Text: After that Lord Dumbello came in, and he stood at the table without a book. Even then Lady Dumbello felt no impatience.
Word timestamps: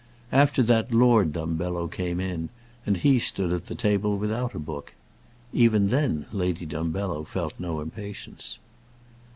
After 0.31 0.63
that 0.63 0.91
Lord 0.91 1.31
Dumbello 1.31 1.87
came 1.87 2.19
in, 2.19 2.49
and 2.87 2.97
he 2.97 3.19
stood 3.19 3.53
at 3.53 3.67
the 3.67 3.75
table 3.75 4.17
without 4.17 4.55
a 4.55 4.59
book. 4.59 4.95
Even 5.53 5.89
then 5.89 6.25
Lady 6.31 6.65
Dumbello 6.65 7.23
felt 7.23 7.53
no 7.59 7.79
impatience. 7.81 8.57